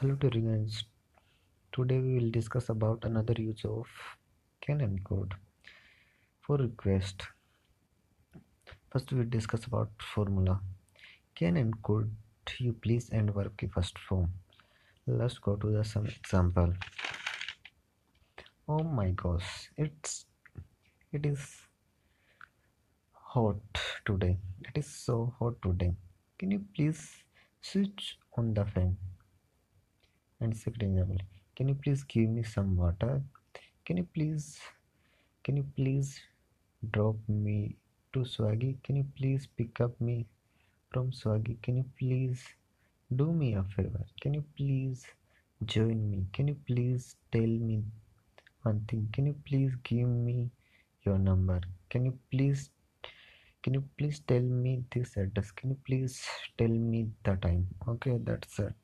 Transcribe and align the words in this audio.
Hello 0.00 0.14
to 0.16 0.28
guys. 0.28 0.84
Today 1.72 1.98
we 1.98 2.16
will 2.16 2.30
discuss 2.30 2.68
about 2.68 3.06
another 3.06 3.32
use 3.38 3.64
of 3.64 3.86
can 4.60 4.82
and 4.82 5.02
could 5.02 5.32
for 6.42 6.58
request. 6.58 7.22
First 8.90 9.10
we 9.10 9.20
will 9.20 9.30
discuss 9.30 9.64
about 9.64 9.88
formula. 9.98 10.60
Can 11.34 11.56
and 11.56 11.82
could 11.82 12.14
you 12.58 12.74
please 12.74 13.08
end 13.10 13.32
verb 13.38 13.56
की 13.56 13.70
first 13.78 13.98
form. 14.10 14.28
Let's 15.06 15.38
go 15.38 15.56
to 15.56 15.72
the 15.78 15.82
some 15.94 16.04
example. 16.04 16.74
Oh 18.68 18.82
my 19.00 19.08
gosh, 19.24 19.70
it's 19.78 20.26
it 21.10 21.24
is 21.24 21.48
hot 23.32 23.84
today. 24.04 24.36
It 24.68 24.84
is 24.84 24.94
so 25.08 25.32
hot 25.38 25.60
today. 25.62 25.92
Can 26.38 26.50
you 26.50 26.64
please 26.76 27.10
switch 27.62 28.18
on 28.36 28.52
the 28.52 28.66
fan? 28.66 28.98
And 30.40 30.56
second 30.56 30.82
example 30.82 31.18
can 31.56 31.68
you 31.68 31.74
please 31.74 32.04
give 32.04 32.28
me 32.28 32.42
some 32.42 32.76
water? 32.76 33.22
Can 33.86 33.96
you 33.96 34.06
please 34.14 34.60
can 35.42 35.56
you 35.56 35.64
please 35.74 36.20
drop 36.90 37.16
me 37.28 37.76
to 38.12 38.24
swaggy? 38.32 38.76
Can 38.82 38.96
you 38.96 39.06
please 39.16 39.48
pick 39.56 39.80
up 39.80 39.98
me 39.98 40.26
from 40.92 41.12
swaggy? 41.12 41.56
Can 41.62 41.78
you 41.78 41.86
please 41.98 42.44
do 43.22 43.32
me 43.32 43.54
a 43.54 43.62
favor? 43.62 44.04
Can 44.20 44.34
you 44.34 44.44
please 44.54 45.06
join 45.64 46.10
me? 46.10 46.26
Can 46.34 46.48
you 46.48 46.58
please 46.66 47.16
tell 47.32 47.54
me 47.70 47.82
one 48.62 48.84
thing? 48.86 49.08
Can 49.14 49.28
you 49.28 49.36
please 49.46 49.72
give 49.82 50.08
me 50.08 50.50
your 51.06 51.18
number? 51.18 51.62
Can 51.88 52.04
you 52.04 52.18
please 52.30 52.68
can 53.62 53.72
you 53.72 53.84
please 53.96 54.20
tell 54.28 54.42
me 54.42 54.84
this 54.94 55.16
address? 55.16 55.52
Can 55.52 55.70
you 55.70 55.78
please 55.86 56.22
tell 56.58 56.68
me 56.68 57.08
the 57.24 57.36
time? 57.36 57.66
Okay 57.88 58.18
that's 58.22 58.58
it 58.58 58.76